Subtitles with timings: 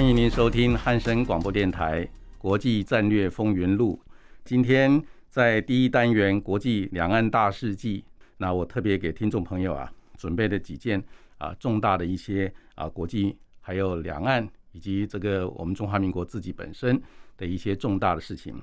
[0.00, 2.02] 欢迎您收听汉声广播电台
[2.38, 4.00] 《国际战略风云录》。
[4.46, 8.02] 今天在第一单元“国际两岸大事记”，
[8.38, 11.04] 那我特别给听众朋友啊准备了几件
[11.36, 16.98] 啊重大的一些啊国际还有两岸以及这个我们中华民国自己本身
[17.36, 18.58] 的一些重大的事情。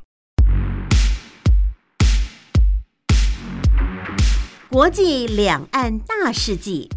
[4.71, 6.89] 国际两岸大事记。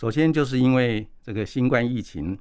[0.00, 2.38] 首先，就是因为这个新冠疫情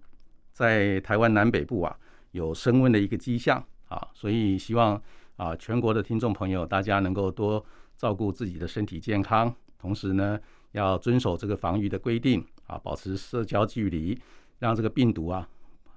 [0.53, 1.93] 在台湾南北部啊
[2.31, 4.95] 有升温的一个迹象啊，所以希望
[5.35, 7.61] 啊全国的听众朋友大家能够多
[7.97, 10.39] 照顾自己的身体健康，同时呢
[10.71, 14.17] 要遵守这个防御的规定啊，保持社交距离，
[14.59, 15.45] 让这个病毒啊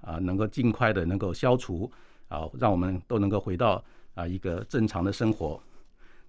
[0.01, 1.89] 啊能够尽快的能够消除
[2.27, 3.81] 啊，让我们都能够回到
[4.15, 5.63] 啊一个正常的生活。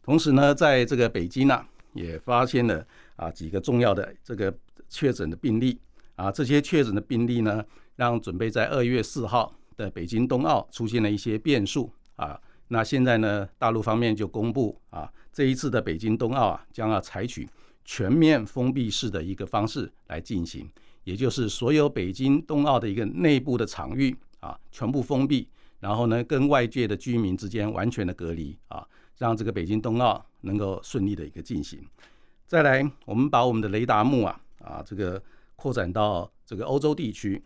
[0.01, 4.57] 同时呢，在这个北京呢也发现了啊几个重要的这个。
[4.95, 5.77] 确诊的病例
[6.15, 7.65] 啊，这些确诊的病例呢，
[7.97, 12.41] 让准备在二月四号的北京冬奥出现了一些变数啊。
[12.69, 17.49] 那现在呢，大陆方面就公布啊，这一次的北京冬奥啊，将要采取
[17.85, 20.71] 全面封闭式的一个方式来进行，
[21.03, 25.49] 也就是所有北京冬奥的一个内部的场域啊，全部封闭，
[25.81, 28.87] 然后呢，跟外界的居民之间完全的隔离啊，
[29.19, 31.85] 让这个北京冬奥能够顺利的一个进行。
[32.47, 34.41] 再来，我们把我们的雷达幕啊。
[34.65, 35.23] 啊，这个
[35.57, 37.43] 扩展到这个欧洲地区，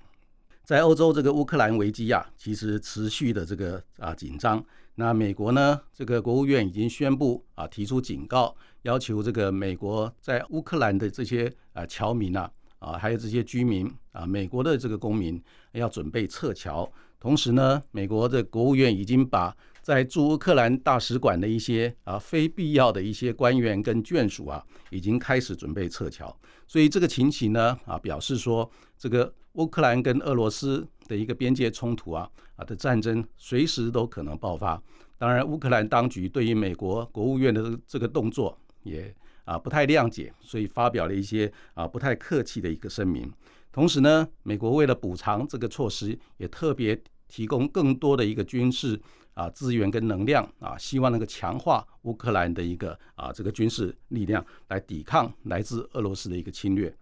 [0.64, 4.64] 在欧洲这个乌克兰危机啊，其实持续的这个啊紧张。
[4.94, 15.40] 那美国呢，这个国务院已经宣布啊，提出警告，要求这个美国在乌克兰的这些啊侨民啊，啊还有这些居民啊，美国的这个公民
[15.72, 16.90] 要准备撤侨。
[17.20, 19.56] 同时呢，美国的国务院已经把
[19.88, 26.38] 在驻乌克兰大使馆的一些啊非必要的一些官员跟眷属啊，已经开始准备撤侨。
[26.66, 34.78] 所以这个情形呢，啊，表示说这个乌克兰跟俄罗斯的一个边界冲突啊，啊的战争随时都可能爆发。
[35.16, 39.14] 当然，乌克兰当局对于美国国务院的这个动作也
[39.46, 43.32] 啊不太谅解，所以发表了一些啊不太客气的一个声明。
[43.72, 49.00] 同时呢，美国为了补偿这个措施，也特别提供更多的一个军事。
[49.38, 56.92] 啊，资源跟能量啊，希望能够强化乌克兰的一个啊这个军事力量，来抵抗来自俄罗斯的一个侵略。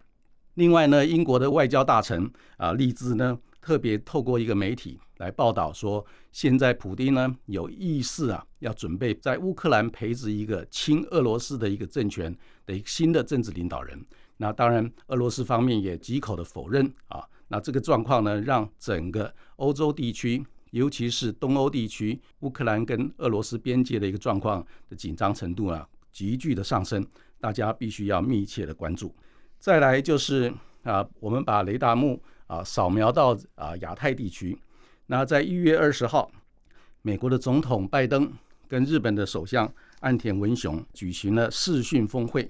[0.53, 12.31] 另外呢，英国的外交大臣啊利兹呢，特别透过一个媒体来报道说，现在普京呢有意识啊，要准备在乌克兰培植一个亲俄罗斯的一个政权
[12.67, 13.99] 的一个新的政治领导人。
[14.37, 17.25] 那当然，俄罗斯方面也极口的否认啊。
[17.47, 20.45] 那这个状况呢，让整个欧洲地区。
[20.77, 27.05] 尤其是东欧地区，乌克兰跟俄罗斯边界的一个状况的紧张程度啊，急剧的上升，
[27.39, 29.13] 大家必须要密切的关注。
[29.59, 34.57] 再来就是啊，我们把雷达幕啊扫描到啊亚太地区。
[35.07, 36.31] 那在一月二十号，
[37.01, 38.31] 美国的总统拜登
[38.67, 39.71] 跟日本的首相
[40.01, 42.49] 岸田文雄举行了视讯峰会，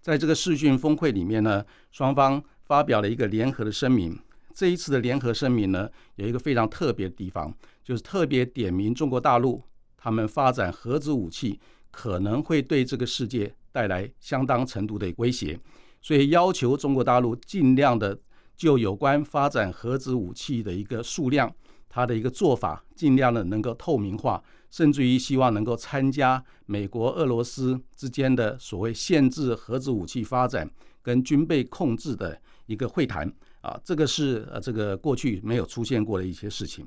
[0.00, 4.18] 在这个视讯峰会里面呢，双方发表了一个联合的声明。
[4.56, 9.62] 这一次的联合声明呢，有一个非常特别的地方，就是特别点名中国大陆，
[9.98, 11.60] 他们发展核子武器
[11.90, 15.60] 可能会对这个世界带来相当程度的威胁，
[16.00, 18.18] 所以要求中国大陆尽量的
[18.56, 21.54] 就有关发展核子武器的一个数量，
[21.90, 30.70] 它的一个做法尽量的能够透明化，甚至于希望能够参加美国、俄罗斯之间的所谓限制核子武器发展
[31.02, 33.30] 跟军备控制的一个会谈。
[33.66, 36.86] 啊，这个是呃，这个过去没有出现过的一些事情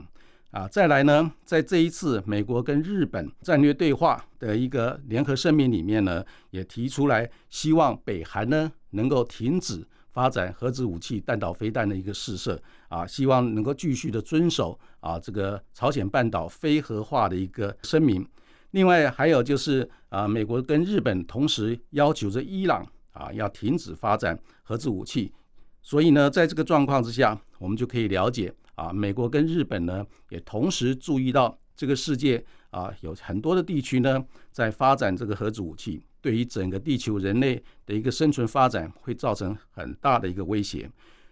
[0.51, 0.65] 啊。
[0.65, 18.25] 再来呢，在这一次美国跟日本战略对话的一个联合声明里面呢，也提出来希望北韩呢能够停止发展核子武器、弹道飞弹的一个试射啊，希望能够继续的遵守啊这个朝鲜半岛非核化的一个声明。
[18.71, 25.33] 另外还有就是啊，美国跟日本同时要求着伊朗啊要停止发展核子武器。
[25.81, 40.89] 所以呢，在这个状况之下，我们就可以了解啊，美国跟日本呢也同时注意到这个世界啊有很多的地区呢在发展这个核子武器，对于整个地球人类的一个生存发展会造成很大的一个威胁。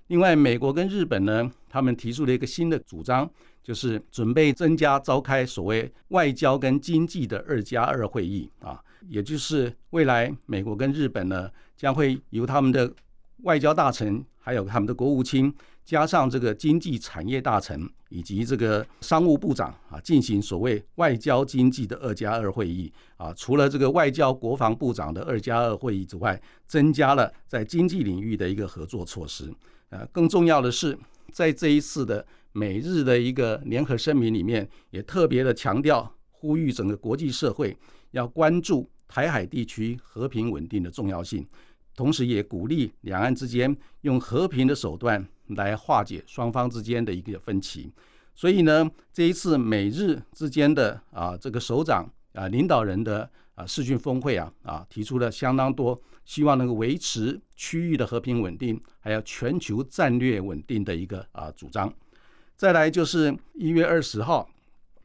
[0.07, 3.29] 另外，美国跟日本呢，他们提出了一个新的主张，
[3.61, 12.89] 就是准备增加召开所谓外交跟经济的二加二会议啊，也就是未来美国跟日本呢将会由他们的
[13.43, 14.25] 外交大臣。
[14.39, 15.53] 还有他们的国务卿，
[15.83, 23.33] 加上这个经济产业大臣以及这个商务部长啊，进行所谓外交经济的二加二会议啊。
[23.33, 29.53] 除了这个外交国防部长的二加二会议之外，增加了在经济领域的一个合作措施。
[29.89, 30.97] 呃，更重要的是，
[31.33, 37.77] 在这一次的美日的一个联合声明里面，也特别的强调，呼吁整个国际社会
[38.11, 41.45] 要关注台海地区和平稳定的重要性。
[41.97, 47.91] 同时，也鼓励两岸之间用和平的手段来化解双方之间的一个分歧。
[48.35, 61.91] 所以呢，这一次美日之间的啊这个首长啊领导人的啊视讯峰会啊啊提出了相当多希望能够维持区域的和平稳定，还有全球战略稳定的一个啊主张。
[62.55, 64.47] 再来就是一月二十号，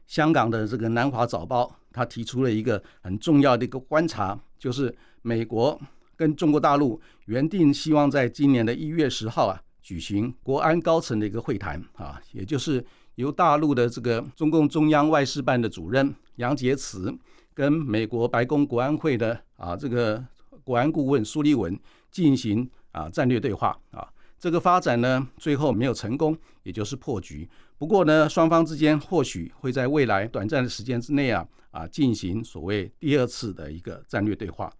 [0.05, 5.81] 香港的这个南华早报，他提出了一个很重要的一个观察，就是美国。
[6.15, 12.83] 跟中国大陆原定希望在今年的一月十号啊举行国安高层的一个会谈啊，也就是
[13.15, 17.17] 由大陆的这个中共中央外事办的主任杨洁篪
[17.53, 20.23] 跟美国白宫国安会的啊这个
[20.63, 21.77] 国安顾问苏利文
[22.09, 24.07] 进行啊战略对话啊。
[24.39, 27.49] 这个发展呢最后没有成功，也就是破局。
[27.77, 34.71] 不过呢，双方之间或许会在未来短暂的时间之内啊啊进行所谓第二次的一个战略对话。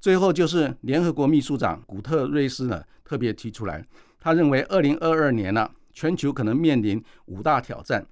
[0.00, 3.84] 最后就是联合国秘书长古特瑞斯呢特别提出来，
[4.20, 8.06] 他认为二零二二年呢，全球可能面临五大挑战。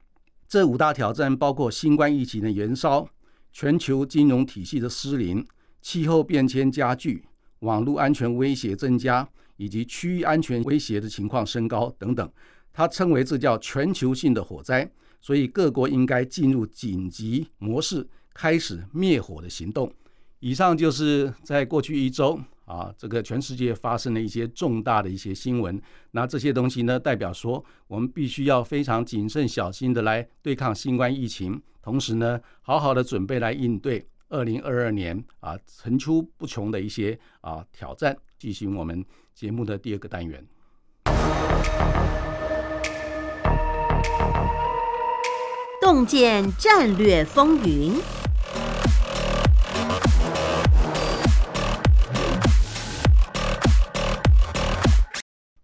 [0.49, 3.09] 这五大挑战包括新冠疫情的延烧、
[3.53, 5.47] 全球金融体系的失灵、
[5.81, 7.25] 气候变迁加剧、
[7.61, 12.29] 网络安全威胁增加，以及区域安全威胁的情况升高等等。
[12.73, 14.91] 他称为这叫全球性的火灾，
[15.21, 19.93] 所以各国应该进入紧急模式，开始灭火的行动。
[20.41, 25.81] 以上就是在过去一周啊，这个全世界发生的一些重大的一些新闻。
[26.11, 38.17] 那这些东西呢，代表说我们必须要非常谨慎小心的来对抗新冠疫情，同时呢，好好的准备来应对二零二二年啊层出不穷的一些啊挑战。
[38.39, 39.03] 进行我们
[39.35, 40.47] 节目的第二个单元，
[45.81, 47.95] 洞见战略风云。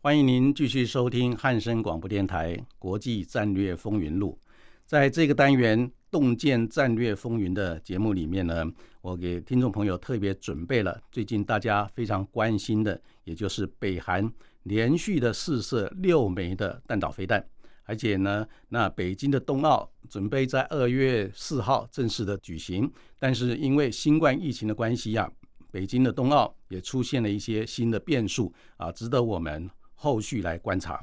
[0.05, 4.37] 欢迎您继续收听汉声广播电台《国际战略风云录》。
[4.85, 8.67] 在这个单元“洞见战略风云”的节目里面呢，
[9.01, 14.29] 我给听众朋友特别准备了最近大家非常关心的，也就是北韩
[14.65, 17.47] 连续的试射六枚的弹道飞弹，
[17.85, 22.91] 而且呢，那北京的冬奥准备在二月四号正式的举行，
[23.21, 25.31] 但是因为新冠疫情的关系呀，
[25.71, 29.71] 北京的冬奥也出现了一些新的变数啊，值得我们。
[30.03, 31.01] 后续来观察。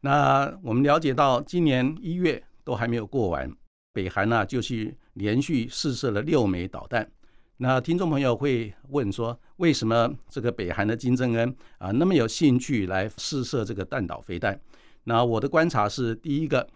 [0.00, 3.50] 那我们了解到，今年一月都还没有过完，
[3.90, 7.10] 北韩呢就是连续试射了六枚导弹。
[7.56, 14.60] 那听众朋友会问说，为什么这个北韩的金正恩啊那么有兴趣来试射这个弹道飞弹？
[15.04, 16.68] 那我的观察是，第一个，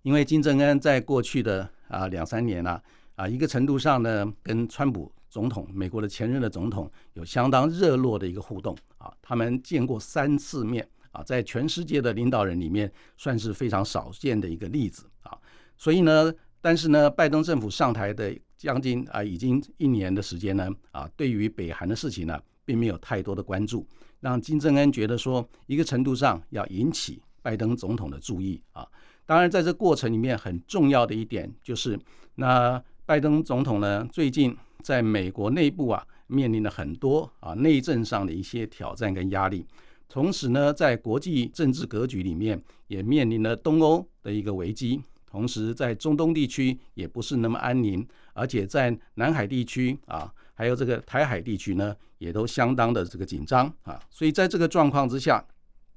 [0.00, 2.82] 因为金正恩在过去的啊两三年啊
[3.16, 5.12] 啊一个程度上呢，跟川普。
[5.30, 15.38] 总统，美国的前任的总统有相当热络的一个互动啊，他们见过三次面啊，在全世界的领导人里面算是非常少见的一个例子啊。
[15.78, 23.86] 所以呢，但是呢，拜登政府上台的将近啊，已经一年的时间呢啊，对于北韩的事情呢，并没有太多的关注，
[24.18, 28.84] 让金正恩觉得说，一个程度上要引起拜登总统的注意啊。
[29.24, 31.96] 当然，在这过程里面很重要的一点就是，
[32.34, 34.56] 那拜登总统呢，最近。
[34.82, 39.66] 在美国内部啊，面临了很多啊内政上的一些挑战跟压力，
[40.08, 55.44] 同时呢，在国际政治格局里面也面临了东欧的一个危机，同时在中东地区也不是那么安宁，而且在南海地区啊，还有这个台海地区呢，也都相当的这个紧张啊，所以在这个状况之下，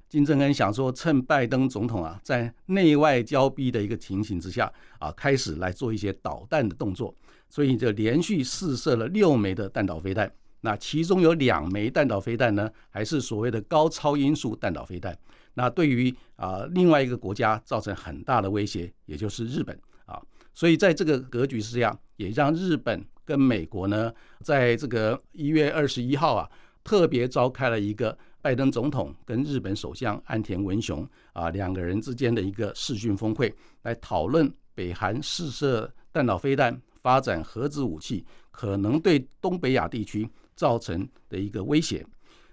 [0.07, 7.15] 金正恩想说，趁拜登总统啊在内外交逼的一个情形之下啊，开始来做一些导弹的动作，
[7.53, 10.33] 所以就连续试射了六枚的弹道飞弹。
[10.61, 15.15] 那其中有两枚弹道飞弹呢，还是所谓的高超音速弹道飞弹。
[15.53, 20.19] 那对于啊另外一个国家造成很大的威胁，也就是日本啊。
[20.51, 26.49] 所以在这个格局之下，也让日本跟美国呢，在这个一月二十一号啊，
[26.83, 42.03] 特别召开了一个拜登总统跟日本首相安田文雄啊两个人之间的一个视讯峰会，来讨论北韩试射弹道飞弹、发展核子武器可能对东北亚地区造成的一个威胁。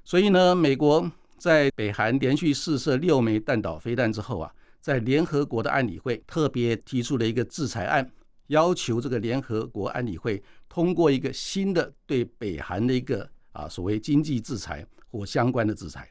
[0.05, 4.53] 所以呢，美国在北韩连续试射六枚弹道飞弹之后啊。
[4.83, 8.11] 在联合国的安理会特别提出了一个制裁案，
[8.47, 16.09] 要求这个联合国安理会通过一个新的对北韩的一个啊所谓经济制裁或相关的制裁。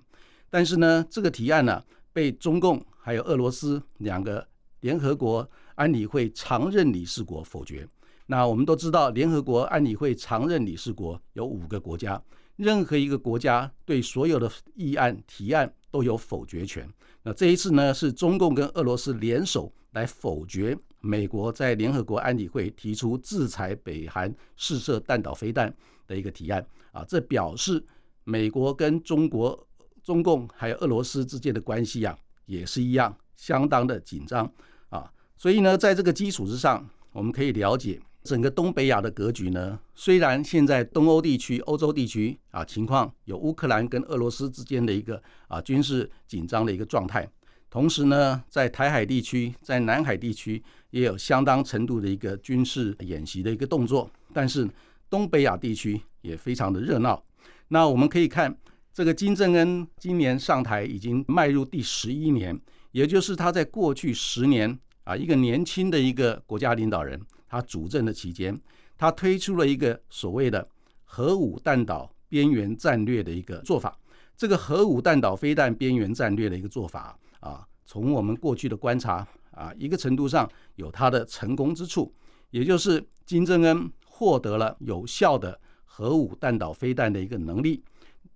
[0.52, 4.48] 但是呢，这个提案呢被中共还有俄罗斯两个
[4.82, 7.88] 联合国安理会常任理事国否决。
[8.32, 12.22] 那我们都知道，联合国安理会常任理事国有五个国家，
[12.58, 16.88] 任何一个国家对所有的议案提案都有否决权。
[17.24, 27.84] 那这一次呢，是中共跟俄罗斯联手来否决美国在联合国安理会提出制裁北韩试射弹道飞弹的一个提案啊，这表示
[28.26, 29.68] 美国跟中国、
[30.04, 34.46] 中共还有俄罗斯之间的关系啊，也是一样相当的紧张
[34.90, 35.12] 啊。
[35.36, 38.00] 所以呢，在这个基础之上，我们可以了解。
[38.24, 47.28] 整个东北亚的格局呢，虽然现在东欧地区、欧洲地区啊情况有乌克兰跟俄罗斯之间的一个啊军事紧张的一个状态，
[47.70, 50.62] 同时呢，在台海地区、在南海地区
[50.92, 54.70] 也有相当程度的一个军事演习的一个动作，但是
[55.10, 57.24] 东北亚地区也非常的热闹。
[57.70, 58.56] 那我们可以看
[58.94, 62.60] 这个金正恩今年上台已经迈入第十一年，
[62.92, 67.20] 也就是他在过去十年啊一个年轻的一个国家领导人。
[67.50, 68.58] 他主政的期间，
[68.96, 70.66] 他推出了一个所谓的
[71.04, 73.98] 核武弹岛边缘战略的一个做法。
[74.38, 82.14] 这个核武弹岛飞弹边缘战略的一个做法啊，从我们过去的观察啊，一个程度上有它的成功之处，
[82.52, 87.84] 也就是金正恩获得了有效的核武弹道飞弹的一个能力。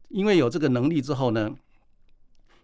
[0.10, 1.53] 因为有这个能力之后呢，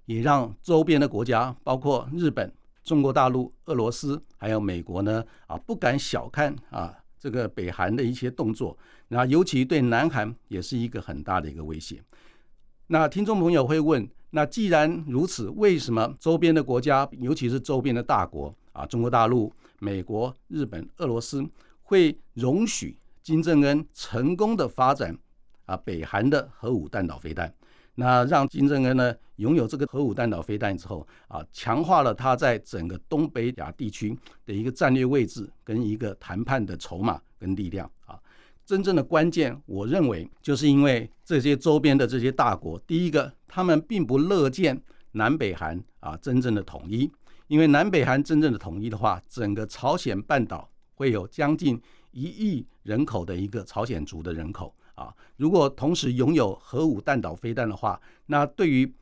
[0.05, 2.51] 也让周边的国家，包括日本。
[2.83, 8.77] 中国大陆、俄罗斯还有美国呢啊，不敢小看啊这个北韩的一些动作，
[9.09, 12.01] 那尤其对南韩也是一个很大的一个威胁。
[12.87, 21.47] 那听众朋友会问，那既然如此，为什么周边的国家，尤其是周边的大国啊，中国大陆、美国、日本、俄罗斯
[21.83, 25.15] 会容许金正恩成功的发展
[25.65, 27.53] 啊北韩的核武弹道飞弹？
[27.99, 38.17] 那让金正恩呢拥有这个核武弹道飞弹之后啊，强化了他在整个东北亚地区的一个战略位置跟一个谈判的筹码跟力量啊。
[38.65, 47.11] 真正的关键，我认为就是因为这些周边的这些大国，第一个，他们并不乐见南北韩啊真正的统一，
[47.47, 54.73] 因为南北韩真正的统一的话，整个朝鲜半岛会有将近一亿人口的一个朝鲜族的人口。
[54.99, 58.93] 啊，如果同时拥有核武弹道飞弹的话，那对于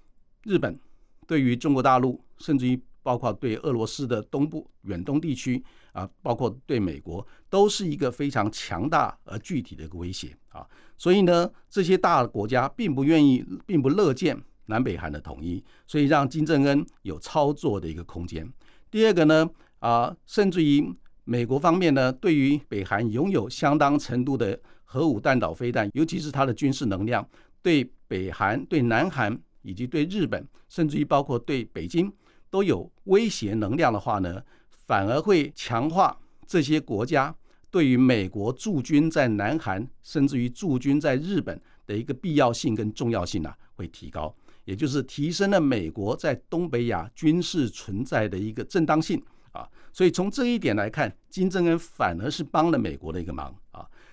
[0.44, 0.80] 日本、
[1.26, 5.64] 对于中国大陆，甚至于包括对俄罗斯的东部远东地区
[5.94, 10.64] 啊，包括对美国，都是一个非常强大而具体的一个威胁啊。
[11.00, 18.48] 所以呢，这些大国家并不愿意，并不乐见南北韩的统一，所以让金正恩有操作的一个空间。
[18.92, 19.50] 第二个呢，
[19.80, 24.60] 啊，甚至于美国方面呢，对于北韩拥有相当程度的。
[24.90, 27.28] 核武弹道飞弹，尤其是它的军事能量，
[27.62, 32.10] 对北韩、对南韩以及对日本，甚至于包括对北京
[32.50, 37.36] 都有威胁能量的话呢，反而会强化这些国家
[37.70, 49.68] 对于美国驻军在南韩，甚至于驻军在日本的一个必要性跟重要性啊，会提高，也就是提升了美国在东北亚军事存在的一个正当性啊。
[49.92, 53.54] 所以从这一点来看，金正恩反而是帮了美国的一个忙。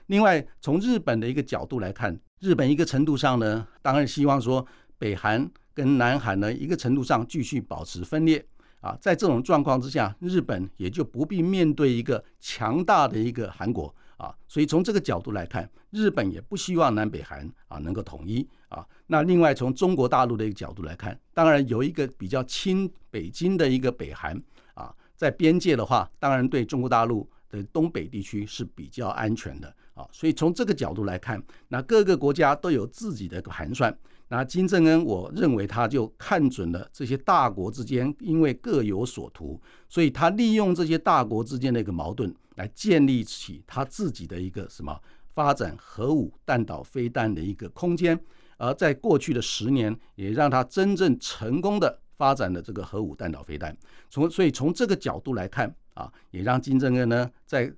[0.07, 4.67] 另外，从日本的一个角度来看，日本一个程度上呢，当然希望说
[4.99, 8.45] 北韩跟南韩呢一个程度上继续保持分裂
[8.81, 18.87] 啊，在这种状况之下，日本也就不必面对一个强大的一个韩国啊，所以从这个角度来看，日本也不希望南北韩啊能够统一啊。
[19.07, 24.39] 那另外从中国大陆的一个角度来看，当然有一个比较亲北京的一个北韩
[24.75, 29.75] 啊，在边界的话，当然对中国大陆的东北地区是比较安全的。
[29.95, 33.97] 啊，所以从这个角度来看，那各个国家都有自己的盘算。
[34.29, 44.99] 那金正恩，我认为他就看准了这些大国之间因为各有所图，所以他利用这些大国之间的一个矛盾，来建立起他自己的一个什么
[45.35, 48.19] 发展核武弹道飞弹的一个空间。
[48.57, 53.77] 而在过去的十年，也让他真正成功的发展了这个核武弹道飞弹。
[54.09, 57.71] 从所以从这个角度来看啊，也让金正恩呢在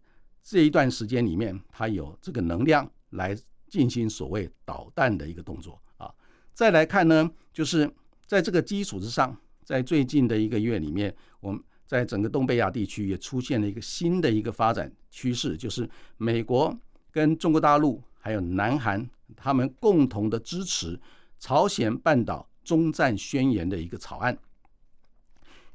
[0.48, 3.36] 这一段时间里面，他有这个能量来
[3.66, 6.08] 进行所谓导弹的一个动作啊。
[6.54, 7.92] 再来看呢，就是
[8.26, 16.72] 在这个基础之上，在最近的一个月里面，我们在整个东北亚地区也出现了一个新的一个发展趋势，就是美国
[17.10, 19.04] 跟中国大陆还有南韩。
[19.34, 20.98] 他们共同的支持
[21.40, 24.38] 朝鲜半岛中战宣言的一个草案，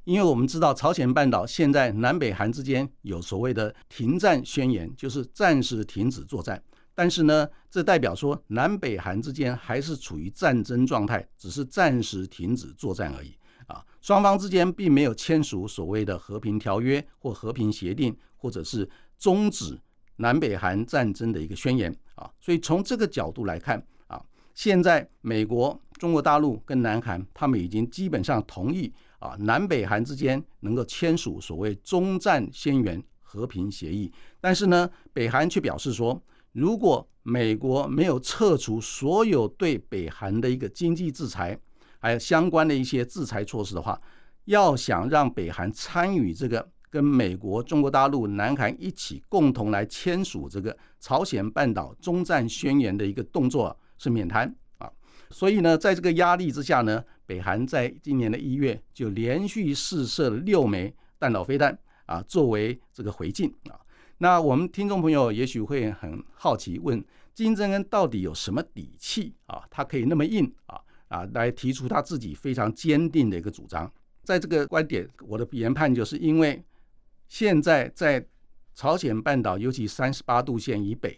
[0.04, 6.62] 因为我们知道朝鲜半岛现在南北韩之间有所谓的停战宣言，就是暂时停止作战。
[6.94, 13.36] 但是呢，这代表说南北韩之间还是处于战争状态，只是暂时停止作战而已
[13.68, 13.84] 啊。
[14.02, 19.80] 双方之间并没有签署所谓的和平条约或和平协定，或者是终止。
[20.18, 34.12] 南北韩战争的一个宣言啊，所以从这个角度来看啊，现在美国、中国大陆跟南韩他们已经基本上同意啊，南北韩之间能够签署所谓中战宣言和平协议。
[34.42, 41.58] 但是呢，北韩却表示说，如果美国没有撤除所有对北韩的一个经济制裁，
[42.00, 44.02] 还有相关的一些制裁措施的话，
[44.46, 46.70] 要想让北韩参与这个。
[46.92, 54.54] 跟美国、中国大陆、南韩一起共同来签署这个朝鲜半岛中战宣言的一个动作是免谈，
[55.32, 63.80] 所以呢，在这个压力之下呢，北韩在今年的一月就连续试射了六枚弹道飞弹啊，作为这个回敬啊。
[64.18, 69.64] 那我们听众朋友也许会很好奇，问金正恩到底有什么底气啊？
[69.72, 73.92] 他可以那么硬啊啊，来提出他自己非常坚定的一个主张。
[74.24, 76.64] 在这个观点，我的研判就是因为。
[77.34, 78.28] 现在在
[78.76, 81.18] 朝鲜半岛，尤其三十八度线以北，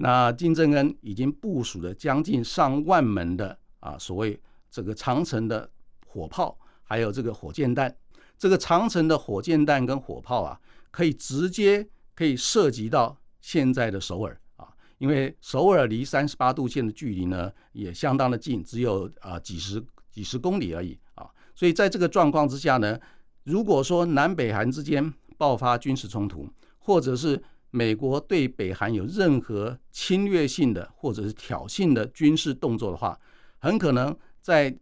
[0.00, 5.70] 那金正恩已经部署了将近上万门的啊所谓这个长城的
[6.06, 7.94] 火炮，还有这个火箭弹。
[8.38, 22.98] 这个长城的火箭弹跟火炮啊，可以直接可以涉及到现在的首尔啊，因为首尔离三十八度线的距离呢也相当的近，只有啊几十几十公里而已啊，所以在这个状况之下呢。
[23.44, 26.46] 如果说南北韩之间爆发军事冲突，
[26.80, 33.18] 或者是美国对北韩有任何侵略性的或者是挑衅的军事动作的话，
[33.58, 34.74] 很可能在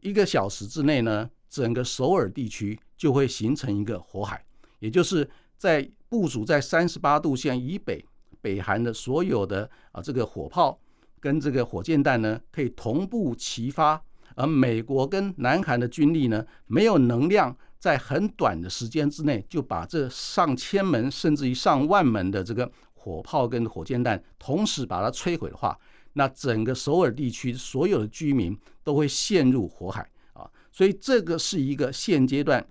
[0.00, 4.42] 一个小时之内呢，整个首尔地区就会形成一个火海，
[4.78, 8.04] 也就是在部署在三十八度线以北
[8.40, 10.80] 北韩的所有的啊这个火炮
[11.20, 14.02] 跟这个火箭弹呢，可以同步齐发，
[14.34, 17.54] 而美国跟南韩的军力呢，没有能量。
[17.80, 25.76] 在很短的时间之内，就把这上千门甚至于上万门的这个火炮跟火箭弹同时把它摧毁的话，
[26.12, 30.48] 那整个首尔地区所有的居民都会陷入火海啊！
[30.70, 32.64] 所以这个是一个现阶段，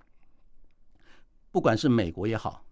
[1.50, 2.64] 不管是美国也好，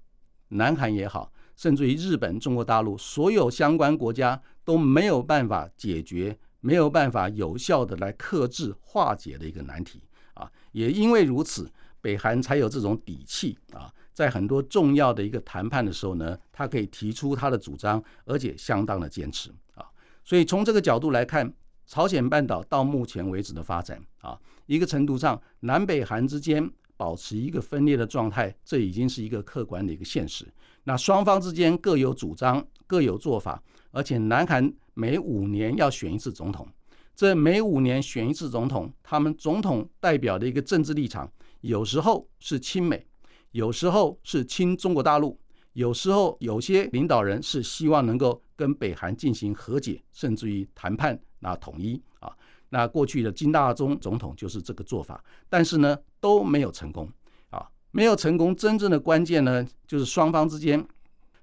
[0.51, 10.01] 南韩也好，甚至于日本、中国大陆所有相关国家都没有办法解决、没有办法有效的来克制化解的一个难题
[10.35, 10.49] 啊！
[10.71, 11.69] 也因为如此。
[12.01, 19.85] 北韩才有这种底气啊，在很多重要的一个谈判的时候呢，他可以提出他的主张，而且相当的坚持啊。
[20.25, 21.53] 所以从这个角度来看，
[21.87, 30.47] 朝鲜半岛到目前为止的发展啊，一个程度上，南北韩之间保持一个分裂的状态，这已经是一个客观的一个现实。
[30.85, 36.69] 那双方之间各有主张，各有做法，而且南韩每五年要选一次总统，
[37.17, 41.31] 这每五年选一次总统，他们总统代表的一个政治立场。
[41.61, 43.05] 有时候是亲美，
[43.51, 45.39] 有时候是亲中国大陆，
[45.73, 52.33] 有时候有些领导人是希望能够跟北韩进行和解，甚至于谈判那统一啊。
[52.69, 57.11] 那过去的金大中总统就是这个做法，但是呢都没有成功
[57.51, 58.55] 啊，没有成功。
[58.55, 60.87] 真正的关键呢，就是双方之间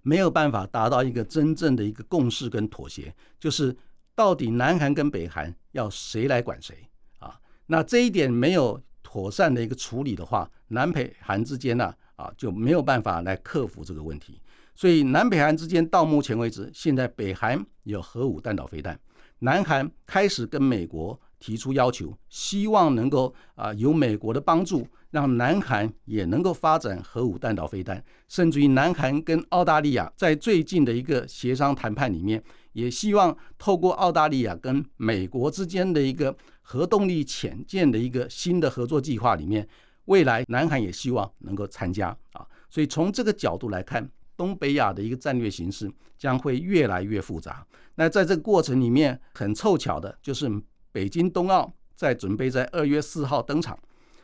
[0.02, 3.76] 没有办法达到一个真正的一个共识跟妥协，就是
[4.16, 6.88] 到底南韩跟北韩要谁来管谁
[7.20, 7.38] 啊？
[7.66, 8.82] 那这一点没有。
[9.16, 14.42] 妥善的一个处理的话，南北韩之间呢啊就没有办法来克服这个问题。
[14.76, 19.00] 所以南北韩之间到目前为止，现在北韩有核武弹道飞弹，
[19.40, 36.36] 南韩开始跟美国提出要求，希望能够啊有美国的帮助，让南韩也能够发展核武弹道飞弹，甚至于南韩跟澳大利亚在最近的一个协商谈判里面，也希望透过澳大利亚跟美国之间的一个
[36.68, 39.66] 核动力潜舰的一个新的合作计划里面，
[40.06, 42.46] 未来南韩也希望能够参加啊。
[42.70, 47.66] 所以从这个角度来看，东北亚的一个战略形势将会越来越复杂。
[47.94, 50.50] 那在这个过程里面，很凑巧的就是。
[50.96, 53.78] 北京冬奥在准备在二月四号登场，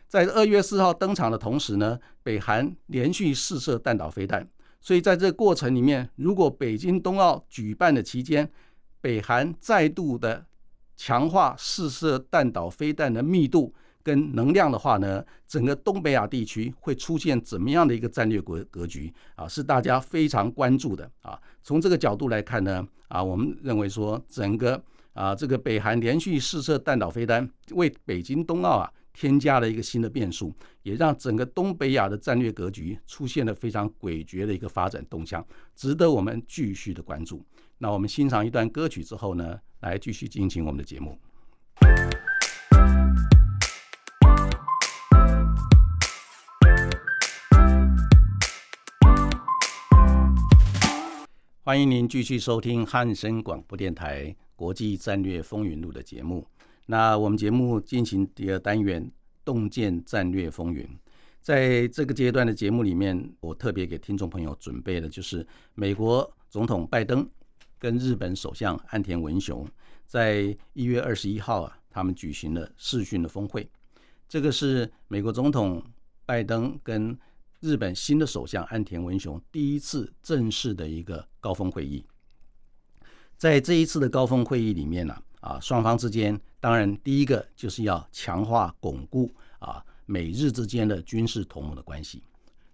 [0.08, 4.48] 在二月四号登场的同时呢，北韩连续试射弹道飞弹，
[4.80, 8.50] 所以在这个过程里面，如果北京冬奥举办的期间，
[9.02, 10.46] 北韩再度的
[11.04, 19.48] 强化试射弹道飞弹的密度跟能量的话呢，整个东北亚地区会出现怎么样的一个战略格格局啊？
[19.48, 21.40] 是大家非常关注的啊。
[21.64, 24.80] 从这个角度来看呢，啊，我们认为说整个。
[25.14, 37.46] 啊，这个北韩连续试射弹道飞弹，为北京冬奥啊添加了一个新的变数，也让整个东北亚的战略格局出现了非常诡谲的一个发展动向，值得我们继续的关注。
[37.84, 41.18] 那我们欣赏一段歌曲之后呢，来继续进行我们的节目。
[51.64, 54.36] 欢迎您继续收听汉声广播电台。
[54.56, 56.46] 国际战略风云录的节目，
[56.86, 59.12] 那我们节目进行第二单元
[59.44, 60.88] “洞见战略风云”。
[61.42, 67.28] 在这个阶段的节目里面，我特别给听众朋友准备的就是美国总统拜登
[67.82, 69.68] 跟日本首相岸田文雄
[70.06, 73.68] 在一月二十一号啊，他们举行了视讯的峰会。
[74.30, 75.84] 这个是美国总统
[76.24, 77.18] 拜登跟
[77.60, 82.06] 日本新的首相岸田文雄第一次正式的一个高峰会议。
[83.36, 92.22] 在这一次的高峰会议里面呢，啊，双方之间当然第一个就是要强化巩固啊美日之间的军事同盟的关系。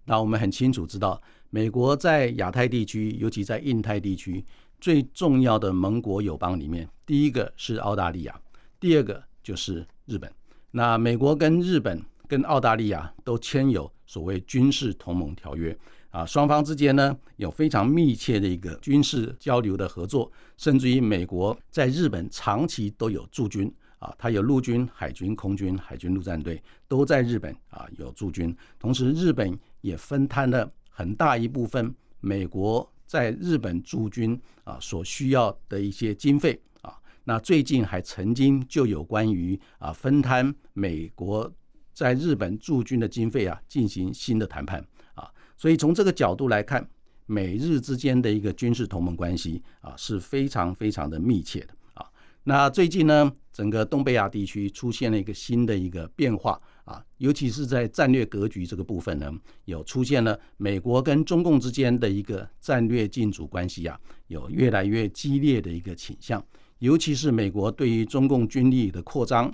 [0.03, 4.43] 那我们很清楚知道，美国在亚太地区，尤其在印太地区
[4.79, 8.39] 最重要的盟国友邦里面，第一个是澳大利亚，
[8.79, 10.31] 第二个就是日本。
[10.71, 15.77] 那美国跟日本跟澳大利亚都签有所谓军事同盟条约。
[16.09, 36.93] 啊，双方之间呢有非常密切的一个军事交流的合作，甚至于美国在日本长期都有驻军啊，它有陆军、海军、空军、海军陆战队都在日本啊有驻军，同时日本也分摊了很大一部分美国在日本驻军啊所需要的一些经费啊。
[37.23, 41.51] 那最近还曾经就有关于啊分摊美国
[41.93, 45.31] 在日本驻军的经费啊进行新的谈判啊。
[45.55, 46.87] 所以从这个角度来看，
[47.25, 52.05] 美日之间的一个军事同盟关系啊是非常非常的密切的啊。
[52.43, 59.31] 那最近呢，整个东北亚地区出现了一个新的一个变化啊，尤其是在战略格局这个部分呢，
[59.65, 66.43] 有出现了美国跟中共之间的一个战略竞逐关系啊，有越来越激烈的一个倾向。
[66.79, 69.53] 尤其是美国对于中共军力的扩张，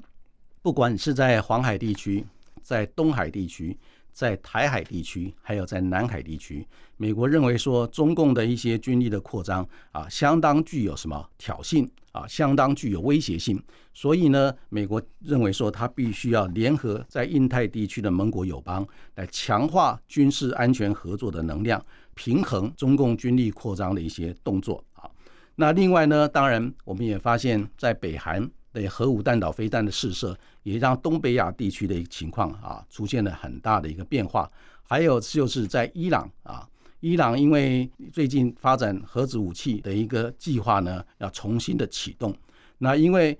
[0.61, 2.23] 不管是在黄海地区，
[2.61, 3.75] 在东海地区。
[4.15, 6.63] 在台海地区，还有在南海地区，
[6.97, 13.61] 美国认为说中共的一些军力的扩张啊，相当具有什么挑衅啊，相当具有威胁性。
[13.93, 25.11] 所以呢，美国认为说，他必须要联合在印太地区的盟国友邦，来强化军事安全合作的能量，平衡中共军力扩张的一些动作啊。
[25.55, 28.49] 那另外呢，当然我们也发现，在北韩。
[28.73, 34.51] 的核武弹道飞弹的试射，也让东北亚地区的情况啊出现了很大的一个变化。
[34.81, 36.67] 还有就是在伊朗啊，
[37.03, 42.33] 伊朗因为最近发展核子武器的一个计划呢，要重新的启动。
[42.77, 43.37] 那因为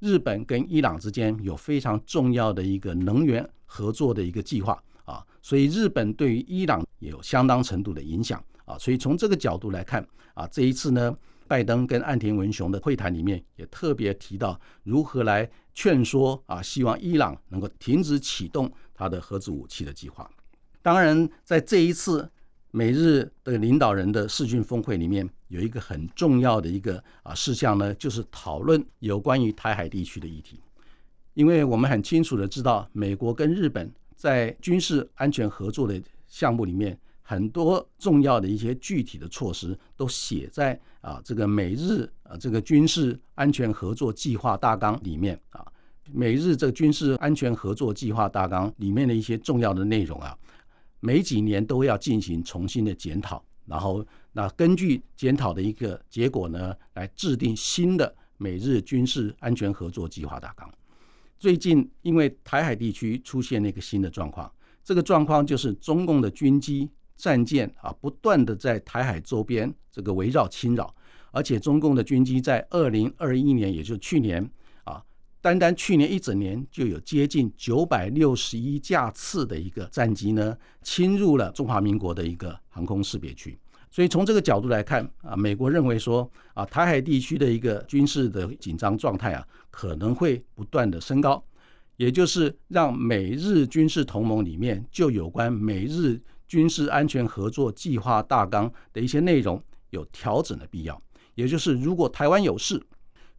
[0.00, 8.76] 日本跟伊朗之间有非常重要的一个能源合作的一个计划啊，所以日本对于伊朗也有相当程度的影响啊。
[8.78, 11.16] 所以从这个角度来看啊，这一次呢。
[11.46, 20.28] 拜登跟岸田文雄的会谈里面也特别提到如何来劝说啊，希望伊朗能够停止启动它的核子武器的计划。
[20.80, 22.28] 当然，在这一次
[22.76, 30.58] 美日的领导人的视讯峰会里面，有一个很重要的一个啊事项呢，就是讨论有关于台海地区的议题。
[31.34, 36.98] 因为我们很清楚的知道，美国跟日本在军事安全合作的项目里面。
[37.26, 45.64] 很多重要的一些具体的措施都写在啊这个美日啊这个军事安全合作计划大纲里面啊，
[46.12, 50.36] 美日这个军事安全合作计划大纲里面的一些重要的内容啊，
[51.04, 60.66] 每几年都要进行重新的检讨，然后那根据检讨的一个结果呢，来制定新的美日军事安全合作计划大纲。
[61.38, 64.50] 最近因为台海地区出现了一个新的状况，
[64.82, 66.88] 这个状况就是中共的军机、
[67.18, 70.94] 战舰啊，不断的在台海周边这个围绕侵扰，
[71.32, 74.50] 而且中共的军机在二零二一年，也就是去年，
[75.44, 83.54] 单单去年一整年就有接近九百六十一架次的一个战机呢，侵入了中华民国的一个航空识别区。
[83.90, 91.44] 所以从这个角度来看啊，美国认为说啊，台海地区的一个军事的紧张状态啊，可能会不断的升高，
[91.98, 100.98] 也就是让美日军事同盟里面就有关美日军事安全合作计划大纲的一些内容有调整的必要。
[101.34, 102.82] 也就是如果台湾有事，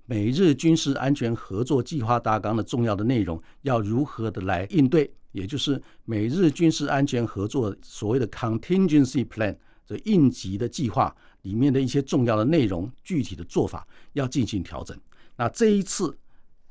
[0.05, 9.55] 美日军事安全合作计划大纲的重要的内容要如何的来应对，也就是美日军事安全合作所谓的 contingency plan。
[9.87, 14.97] 这应急的计划里面的一些重要的内容、具体的做法要进行调整。
[15.35, 16.17] 那这一次，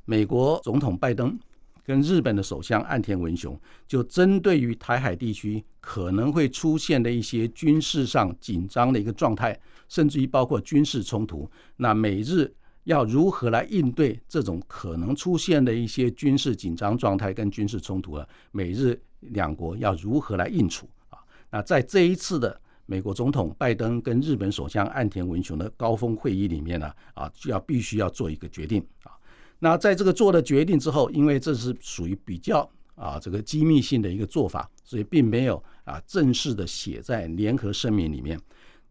[0.05, 1.38] 美国总统拜登
[1.85, 9.57] 跟日本的首相岸田文雄就针对于台海地区可能会出现的一些军事上紧张的一个状态，
[9.88, 12.53] 甚至于包括军事冲突，那美日
[12.85, 18.27] 要如何来应对这种可能出现的一些军事紧张状态跟军事冲突啊？
[18.53, 21.18] 美日两国要如何来应处啊？
[21.51, 22.61] 那在这一次的。
[22.87, 29.12] 美国总统拜登跟日本首相岸田文雄的高峰会议里面呢，啊，就要必须要做一个决定啊。
[29.59, 38.38] 那在这个做了决定之后，因为这是属于比较啊这个机密性的一个做法，所以并没有啊正式的写在联合声明里面。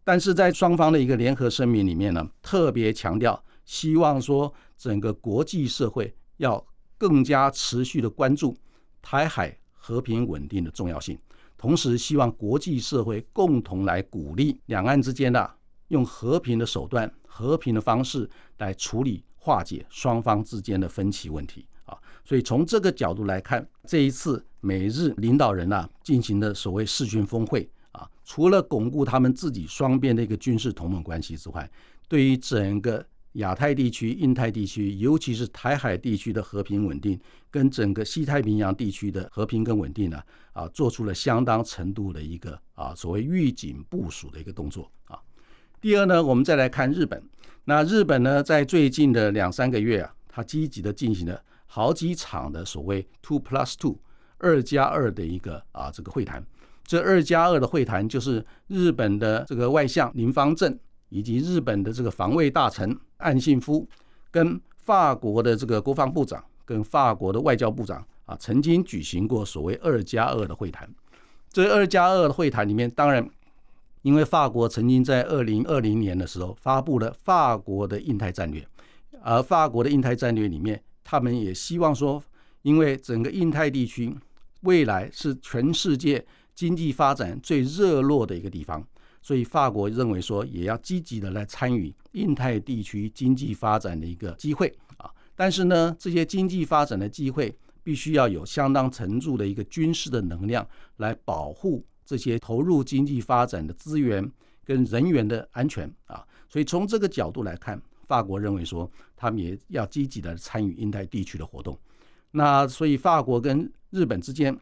[0.02, 6.64] 但是在双方的一个联合声明里面呢，特别强调希望说整个国际社会要
[6.98, 8.56] 更加持续的关注
[9.02, 11.18] 台海和平稳定的重要性。
[11.56, 15.50] 同时，希望国际社会共同来鼓励两岸之间的
[15.88, 21.96] 用和平的手段、和平的方式来处理化解双方之间的分歧问题啊。
[22.24, 31.70] 所以从这个角度来看，这一次美日领导人啊进行的所谓视讯峰会啊，除了巩固他们自己双边的一个军事同盟关系之外，
[32.08, 37.18] 对于整个亚太地区、印太地区，尤其是台海地区的和平稳定，
[37.50, 45.18] 跟整个西太平洋地区的和平跟稳定呢，啊，做出了相当程度的一个啊所谓预警部署的一个动作啊。
[45.80, 47.20] 第二呢，我们再来看日本，
[47.64, 53.98] 那日本呢，在最近的两三个月啊，它积极的进行了好几场的所谓 two plus two
[54.38, 56.44] 二加二的一个啊这个会谈。
[56.86, 60.78] 这二加二的会谈，就是日本的这个外相林方正。
[61.10, 63.86] 以及日本的这个防卫大臣岸信夫，
[64.30, 70.88] 跟法国的这个国防部长，跟法国的外交部长啊，曾经举行过所谓“二加二”的会谈。
[71.50, 73.26] 这“二加二”的会谈里面，当然，
[74.02, 78.66] 因为法国曾经在二零二零年的时候发布了法国的印太战略，
[79.22, 82.22] 而法国的印太战略里面，他们也希望说，
[82.62, 84.14] 因为整个印太地区
[84.60, 86.22] 未来是全世界
[86.54, 88.86] 经济发展最热络的一个地方。
[89.22, 95.08] 所以法国认为说，也要积极的来参与印太地区经济发展的一个机会啊。
[95.36, 104.28] 但是呢，这些经济发展的机会必须要有相当程度的一个军事的能量来保护这些投入经济发展的资源
[104.64, 106.26] 跟人员的安全啊。
[106.48, 111.78] 所以从这个角度来看，法国认为说，他们也要积极的参与印太地区的活动。
[112.30, 114.58] 那所以法国跟日本之间。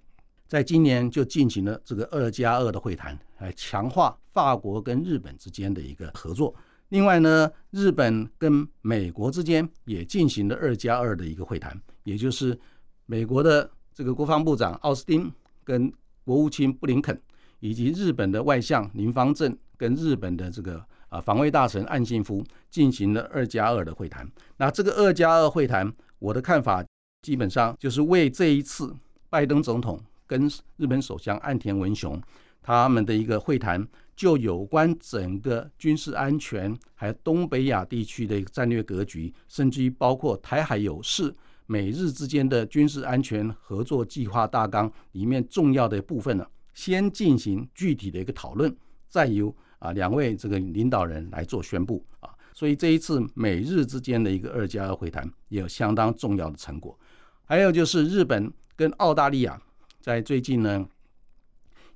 [0.48, 6.54] 在今年就进行了这个二加二的会谈，来强化法国跟日本之间的一个合作。
[6.92, 11.74] 另外呢，日本跟美国之间也进行了二加二的一个会谈，
[12.04, 12.58] 也就是
[13.06, 15.32] 美国的这个国防部长奥斯汀
[15.64, 15.90] 跟
[16.22, 17.18] 国务卿布林肯，
[17.60, 24.30] 以及日本的外相林方正跟日本的这个啊防卫大臣岸信夫进行了二加二的会谈。
[24.58, 26.84] 那这个二加二会谈，我的看法
[27.22, 28.94] 基本上就是为这一次
[29.30, 29.98] 拜登总统。
[30.26, 32.18] 跟日本首相岸田文雄
[32.62, 41.34] 他们的一个会谈，就有关整个军事安全，还有东北亚地区的一个战略格局，甚至于包括台海有事、
[41.66, 48.74] 美日之间的军事安全合作计划大纲里面重要的部分呢，先进行具体的一个讨论，
[49.08, 52.30] 再由啊两位这个领导人来做宣布啊。
[52.52, 56.98] 所以这一次美日之间的一个二加二会谈也有相当重要的成果。
[57.44, 59.60] 还有就是日本跟澳大利亚。
[60.00, 60.84] 在最近呢，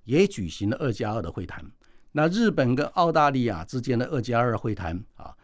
[0.05, 1.65] 也举行了二加二的会谈。
[2.17, 5.37] 那日本跟澳大利亚之间的二加二会谈啊，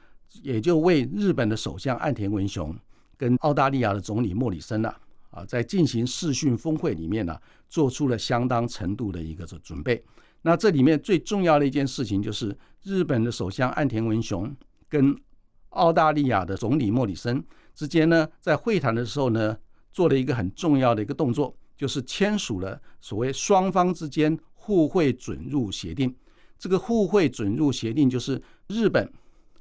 [0.42, 2.74] 也就为日本的首相岸田文雄
[3.18, 4.90] 跟澳大利亚的总理莫里森呢
[5.28, 10.02] 啊，在进行视讯峰会里面呢，做出了相当程度的一个准备。
[10.40, 14.50] 那这里面最重要的一件事情，就是日本的首相岸田文雄
[14.88, 15.14] 跟
[15.68, 19.54] 澳大利亚的总理莫里森之间呢，在会谈的时候呢，
[19.90, 26.16] 做了一个很重要的一个动作，就是签署了所谓双方之间互惠准入协定。
[26.62, 29.12] 这个互惠准入协定就是日本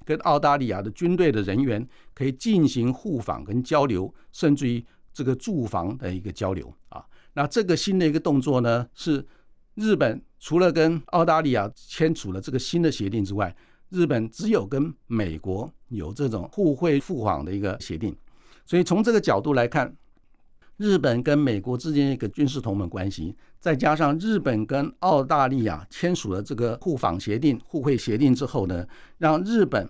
[0.06, 1.84] 跟澳大利亚的军队的人员
[2.14, 7.04] 可以进行互访跟交流，甚至于这个住房的一个交流啊。
[7.34, 9.26] 那这个新的一个动作呢，是
[9.74, 13.56] 日本除了跟澳大利亚签署了这个新的协定之外，
[13.90, 18.16] 日本只有跟美国有这种互惠互访的一个协定。
[18.64, 19.92] 所以从这个角度来看。
[20.78, 28.88] 日本跟美国之间一个军事同盟关系，再加上日本跟澳大利亚签署了这个互访协定、互惠协定之后呢，
[29.20, 29.88] 让日本、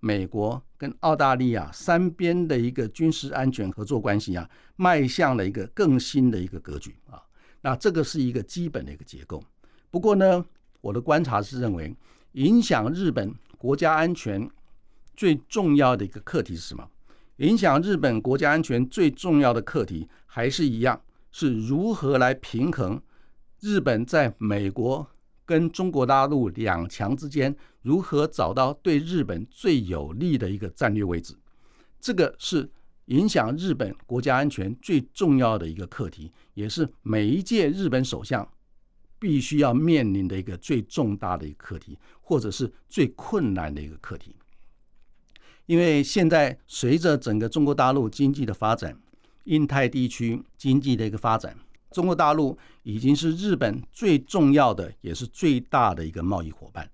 [0.00, 7.22] 美国跟澳大利亚三边的一个军事安全合作关系啊，迈向了一个更新的一个格局啊。
[7.60, 9.42] 那这个是一个基本的一个结构。
[9.90, 10.44] 不过呢，
[10.80, 11.94] 我的观察是认为，
[12.32, 14.48] 影响日本国家安全
[15.16, 16.88] 最重要的一个课题是什么？
[17.38, 23.00] 影响日本国家安全最重要的课题还是一样，是如何来平衡
[23.60, 25.06] 日本在美国
[25.44, 31.36] 跟中国大陆两强之间，如何找到对日本最有利的一个战略位置。
[32.00, 32.68] 这个是
[33.04, 38.46] 影响日本国家安全最重要的一个课题，也是每一届日本首相
[39.20, 44.34] 必须要面临的一个最重大的一个课题，或者是最困难的一个课题。
[45.68, 48.98] 因为现在随着整个中国大陆经济的发展，
[49.44, 51.54] 印太地区经济的一个发展，
[51.90, 56.90] 中国大陆已经是日本最重要的也是最大的一个贸易伙伴。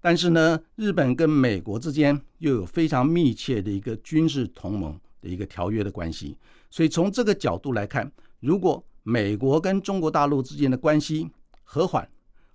[0.00, 6.36] 但是呢，日本跟美国之间又有非常密切的一个军事同盟的一个条约的关系。
[6.70, 11.28] 所以从这个角度来看，如果美国跟中国大陆之间的关系
[11.64, 12.08] 和缓，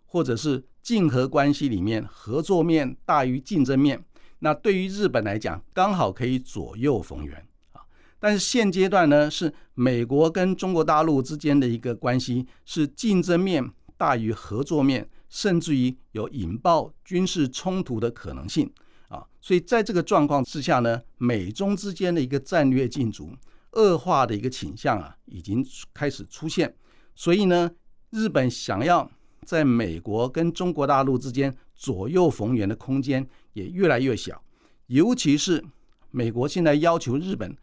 [0.06, 4.02] 或者是竞合关系里面合作面大于竞争面。
[4.40, 7.82] 那对于日本来讲，刚好可以左右逢源啊。
[8.20, 18.72] 但是现阶段呢，是美国跟中国大陆之间的一个关系是竞争面大于合作面，甚至于有引爆军事冲突的可能性
[19.08, 19.26] 啊。
[19.42, 23.32] 所以在这个状况之下呢，美中之间的一个战略竞逐
[23.72, 26.76] 恶化的一个倾向啊，已经开始出现。
[27.16, 27.72] 所以呢，
[28.12, 29.10] 日本想要
[29.46, 33.28] 在美国跟中国大陆之间左右逢源的空间。
[33.58, 34.40] 也越来越小，
[34.86, 35.66] 尤其是
[36.12, 37.58] 美国现在要求日本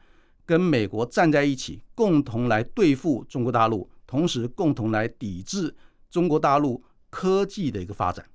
[0.44, 5.72] 跟美国站在一起，共同来对付中国大陆，同时共同来抵制
[6.10, 8.26] 中国大陆科技的一个发展，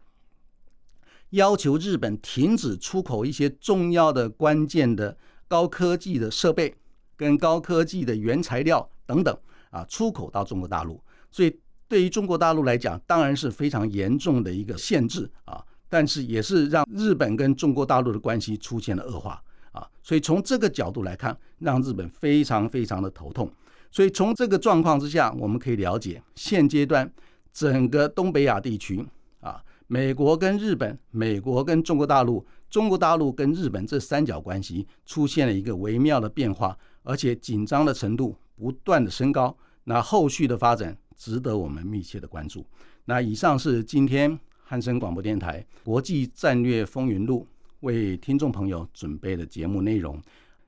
[1.32, 5.18] 要求日本停止出口一些重要的、关键的
[5.50, 6.74] 高科技的设备
[7.18, 9.38] 跟高科技的原材料等等
[9.70, 11.04] 啊，出口到中国大陆。
[11.30, 15.62] 所以，对于中国大陆来讲，当然是非常严重的一个限制啊。
[15.90, 23.52] 但是也是让日本跟中国大陆的关系出现了恶化啊，所以从这个角度来看，让日本非常非常的头痛。
[23.92, 27.12] 所以从这个状况之下，我们可以了解现阶段
[27.52, 29.04] 整个东北亚地区
[29.40, 39.58] 啊，美国跟日本、美国跟中国大陆、中国大陆跟日本这三角关系出现了一个微妙的变化，而且紧张的程度不断的升高。
[39.86, 42.64] 那后续的发展值得我们密切的关注。
[43.06, 44.40] 那以上是今天。
[44.70, 47.40] 汉声广播电台《国际战略风云录》
[47.80, 50.22] 为听众朋友准备的节目内容，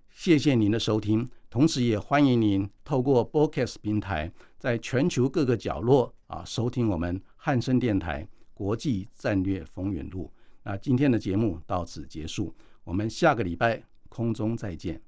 [0.09, 1.29] 谢谢您的收听。
[1.51, 8.23] 同时，也欢迎您透过 b o c a s t 平台，在全球各个角落啊收听我们汉声电台
[8.55, 10.25] 《国际战略风云录》。
[10.63, 12.51] 那今天的节目到此结束，
[12.83, 14.99] 我们下个礼拜空中再见。